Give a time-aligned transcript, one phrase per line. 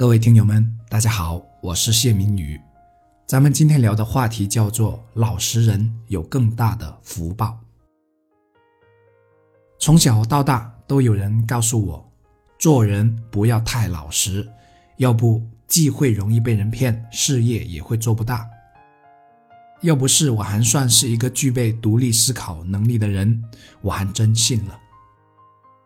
[0.00, 2.58] 各位听友们，大家好，我是谢明宇。
[3.26, 7.60] 咱们今天聊的话题叫做“老实人有更大的福报”。
[9.78, 12.12] 从小到大，都有人告诉我，
[12.58, 14.48] 做人不要太老实，
[14.96, 18.48] 要不既会容易被人骗，事业也会做不大。
[19.82, 23.44] 要不是我还算是一个具备独立思考能力的人，
[23.82, 24.80] 我还真信了。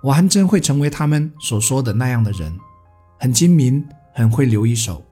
[0.00, 2.56] 我还真会成为他们所说的那样的人，
[3.18, 3.84] 很精明，
[4.14, 5.04] 很会留一手。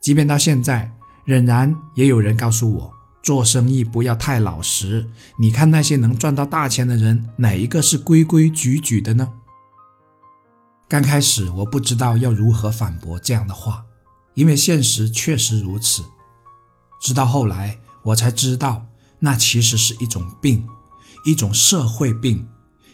[0.00, 0.92] 即便到现在，
[1.24, 2.92] 仍然也有人告诉我，
[3.22, 5.08] 做生意不要太老实。
[5.38, 9.32] 你看那些能赚到大钱的人，哪一个是规规矩矩的呢？
[10.88, 13.84] 刚开始我不知道要如何反驳这样的话，
[14.34, 16.02] 因为现实确实如此。
[17.00, 17.78] 直到后来。
[18.04, 18.88] 我才知道，
[19.20, 20.66] 那其实是一种病，
[21.24, 22.48] 一种社会病。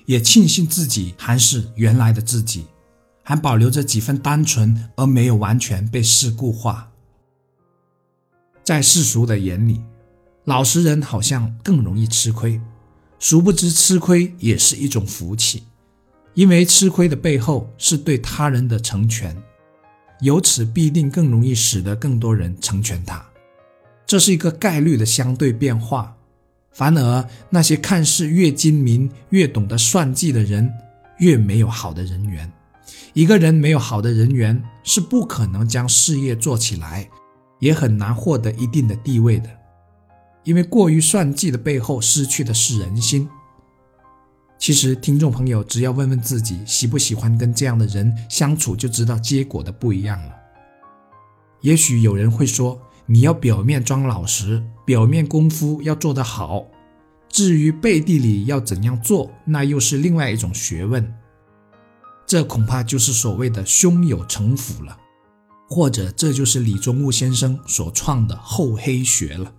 [0.05, 2.67] 也庆幸自己还是原来的自己，
[3.29, 6.91] 还保留着几分单纯，而没有完全被世故化。
[8.65, 9.83] 在世俗的眼里，
[10.45, 12.59] 老实人好像更容易吃亏，
[13.19, 15.65] 殊不知吃亏也是一种福气，
[16.33, 19.37] 因为吃亏的背后是对他人的成全，
[20.21, 23.23] 由此必定更容易使得更多人成全他。
[24.07, 26.17] 这是一个概率的相对变化，
[26.73, 30.73] 反而那些看似越精明、越懂得算计的人，
[31.19, 32.51] 越没有好的人缘。
[33.13, 37.09] 一个人没有好的人缘，是不可能将事业做起来，
[37.59, 39.49] 也很难获得一定的地位的。
[40.45, 43.29] 因为过于算计的背后，失去的是人心。
[44.59, 50.33] 其实，听众朋友只要问问自己，喜不喜欢跟这样的人相处，就知道结果的不一样了。
[51.61, 52.81] 也许有人会说。
[53.11, 56.67] 你要表面装老实，表面功夫要做得好，
[57.27, 61.11] 至于背地里要怎样做，那又是另外一种学问。
[62.29, 64.97] 这恐怕就是所谓的胸有成府了，
[65.69, 69.53] 或者这就是李宗吾先生所创的厚黑学了。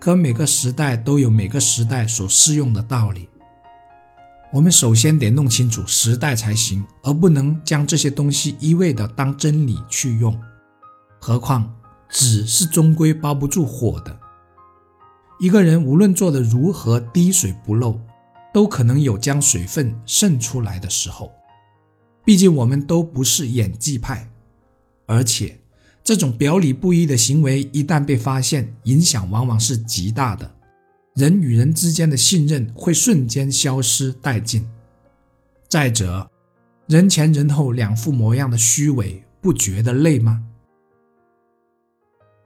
[0.00, 3.28] 可每个时代都有每个时代所适用的道理，
[4.52, 10.40] 我们首先得弄清楚时代才行，而不能将这些东西一味的当真理去用。
[11.20, 11.76] 何况。
[12.12, 14.18] 纸是终归包不住火的。
[15.38, 18.00] 一个人无论做的如何滴水不漏，
[18.52, 21.30] 都可能有将水分渗出来的时候。
[22.24, 24.30] 毕竟我们都不是演技派，
[25.06, 25.58] 而且
[26.04, 30.50] 这种表里不一的行为一旦被发现，影响往往是极大的。
[31.14, 34.66] 人与人之间的信任会瞬间消失殆尽。
[35.68, 36.30] 再者，
[36.86, 40.44] 人前人后两副模样的虚伪，不觉得累吗？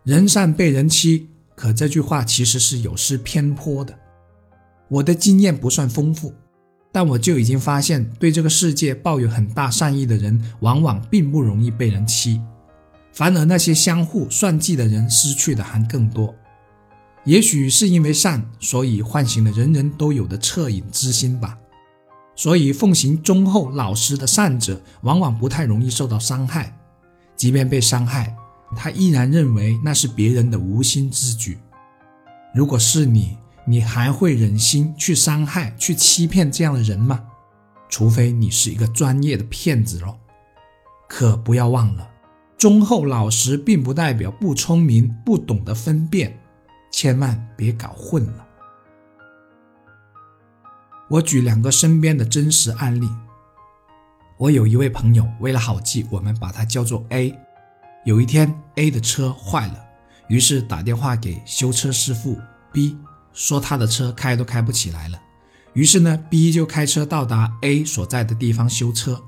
[0.04, 3.98] 人善被人欺，可这句话其实是有失偏颇的。
[4.88, 6.34] 我的经验不算丰富，
[6.94, 12.41] 但我就已经发现，对这个世界抱有很大善意的人，往往并不容易被人欺，
[13.12, 16.33] 反而那些相互算计的人，失去的还更多。
[17.25, 21.59] 也许是因为善，所以唤醒了人人都有的恻隐之心吧。
[22.37, 26.78] 所以奉行忠厚老实的善者，往往不太容易受到伤害，
[27.34, 28.37] 即便被伤害。
[28.77, 31.59] 他依然认为那是别人的无心之举。
[32.54, 37.25] 如果是你，你还会忍心去伤害、去欺骗这样的人吗？
[37.88, 40.19] 除非你是一个专业的骗子喽。
[41.08, 42.10] 可不要忘了，
[42.58, 46.38] 忠厚老实并不代表不聪明、不懂得分辨，
[46.91, 48.47] 千万别搞混了。
[51.08, 53.08] 我举两个身边的真实案例。
[54.36, 57.38] 我有一位朋友，为了好记，我们把他叫做 A。
[58.04, 59.84] 有一天，A 的车坏了，
[60.28, 62.36] 于是打电话给修车师傅
[62.72, 62.98] B，
[63.34, 65.21] 说他的车开都开不起来了。
[65.75, 69.22] 于是呢，B 就开车到达 A 所在的地方修车。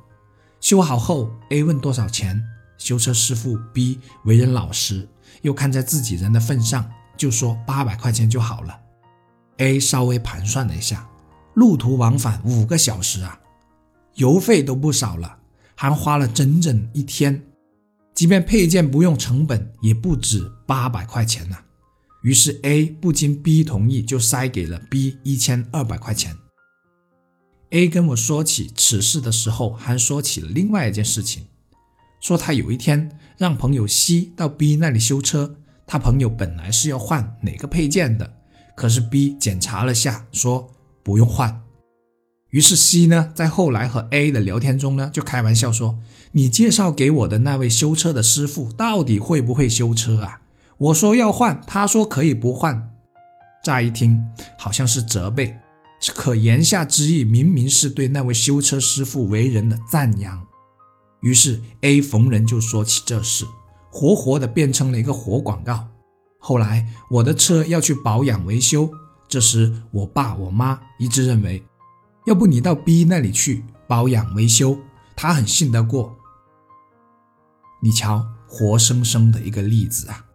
[0.60, 2.42] 修好后，A 问多少钱，
[2.78, 5.06] 修车师傅 B 为人老实，
[5.42, 8.78] 又看在自己人的份上，就说八百块钱就好了。
[9.58, 11.08] A 稍微盘算了一下，
[11.54, 13.40] 路途往返五个小时啊，
[14.14, 15.38] 油费都不少了，
[15.74, 17.42] 还花了整整一天。
[18.14, 21.58] 即便配件不用成本，也不止八百块钱呐。
[22.22, 26.36] 于是 A 不经 B 同意，就塞给了 B 一千二百块钱。
[27.70, 31.46] A 跟我说起此事的时候，还说起了另外一件事情，
[32.20, 38.38] 说他有一天让朋友 C 到 B 那里修车，他朋友本来是要换哪个配件的，
[38.76, 40.72] 可是 B 检查了下，说
[41.02, 41.62] 不用换。
[42.50, 45.98] 于是 C 呢，在后来和 A 的聊天中呢，就开玩笑说
[46.32, 50.42] ：“你介绍给我的那位修车的师傅，到底会不会修车啊？”
[50.78, 52.92] 我说要换，他说可以不换。
[53.64, 54.22] 乍一听
[54.58, 55.58] 好像是责备，
[56.14, 60.46] 可言下之意明明是对那位修车师傅为人的赞扬。
[61.22, 63.46] 于是 A 逢人就说起这事，
[63.90, 65.88] 活活的变成了一个活广告。
[66.38, 68.90] 后来我的车要去保养维修，
[69.26, 71.64] 这时我爸我妈一致认为，
[72.26, 74.78] 要不你到 B 那里去保养维修，
[75.16, 76.14] 他很信得过。
[77.80, 80.25] 你瞧，活生生的一个例子啊！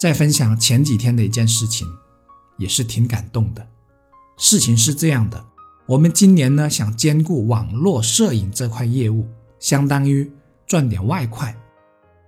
[0.00, 1.86] 再分享前几天的一件事情，
[2.56, 3.68] 也是挺感动的。
[4.38, 5.44] 事情是这样的，
[5.84, 10.32] 我们今年呢想兼顾网络摄影这块业务，相当于
[10.66, 11.54] 赚点外快。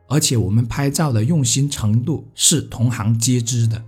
[0.07, 3.83] 而且我们拍照的用心程度是同行皆知的，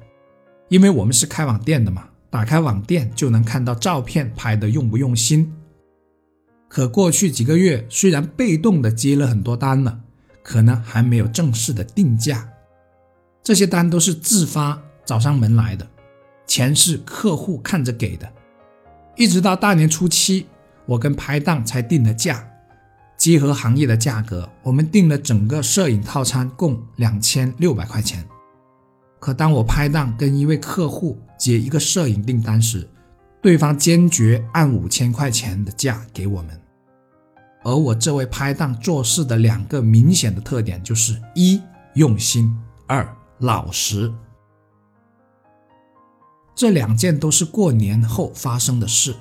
[0.71, 5.53] 因为我们是开网店的嘛，打开网店就能看到照片拍的用不用心。
[6.71, 10.01] 可过去几个月虽然被动的接了很多单了，
[10.43, 12.49] 可能还没有正式的定价，
[13.45, 15.87] 这些单都是自发找上门来的，
[16.47, 18.27] 钱是客户看着给的，
[19.17, 20.47] 一直到大年初七，
[20.87, 22.49] 我跟拍档才定了价。
[23.19, 28.25] 集合行业的价格，我们定了整个摄影套餐共两千六百块钱。
[29.21, 32.89] 可当我拍档跟一位客户接一个摄影订单时，
[33.43, 36.59] 对方坚决按五千块钱的价给我们。
[37.63, 41.63] 而我这位拍档做事的两个明显的特点就是：一
[41.95, 42.55] 用心，
[42.87, 43.07] 二
[43.39, 44.13] 老实。
[46.55, 49.15] 这两件都是过年后发生的事，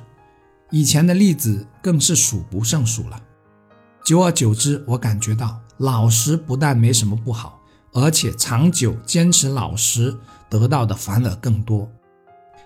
[0.70, 3.22] 以前的例子更是数不胜数了。
[4.04, 7.60] 久而久之，我感觉到老实不但没什么不好，
[7.94, 10.16] 而且长久坚持老实
[10.50, 11.90] 得到的反而更多。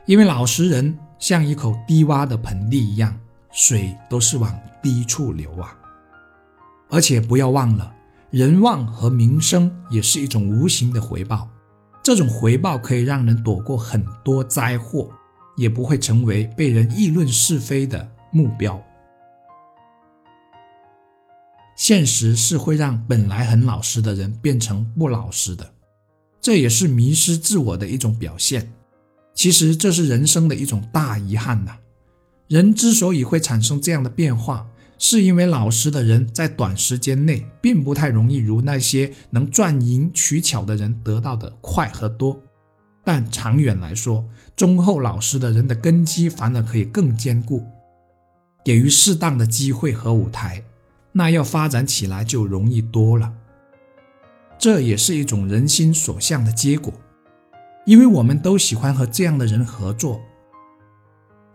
[0.06, 3.18] 因为老实人像一口低洼的盆地一样，
[3.52, 5.78] 水都是往低处流啊。
[6.90, 7.94] 而且不要忘了，
[8.30, 11.50] 人望和名声也是一种无形的回报，
[12.04, 15.10] 这种回报可以让人躲过很多灾祸，
[15.56, 18.84] 也不会成为被人议论是非的目标。
[21.78, 25.72] 现实是会让本来很老实的人变成不老实的，
[26.42, 28.74] 这也是迷失自我的一种表现。
[29.34, 31.78] 其实这是人生的一种大遗憾呐。
[32.50, 42.42] 人之所以会产生这样的变化，是因为老实的人在短时间内并不太容易如那些能赚银取巧的人得到的快和多，
[43.04, 47.64] 但长远来说，忠厚老实的人的根基反而可以更坚固，
[48.66, 50.64] 给予适当的机会和舞台。
[51.12, 53.34] 那要发展起来就容易多了，
[54.60, 56.94] 这也是一种人心所向的结果，
[57.86, 60.22] 因为我们都喜欢和这样的人合作。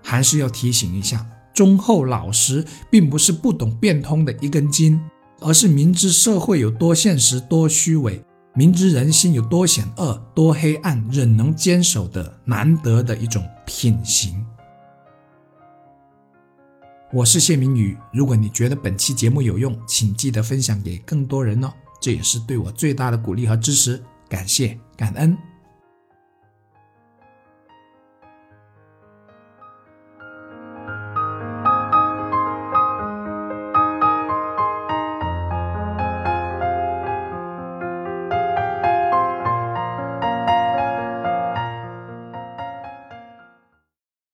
[0.04, 5.00] 还是要提醒一下，忠厚老实并不是不懂变通的一根筋，
[5.40, 8.22] 而是明知社会有多现实、多虚伪，
[8.54, 14.44] 明知人心有多险恶、多黑暗，仍能坚守的难得的一种品行。
[17.12, 21.70] 我是谢明宇，如果你觉得本期节目有用，请记得分享给更多人哦，
[22.00, 25.36] 这也是对我最大的鼓励和支持，感谢感恩。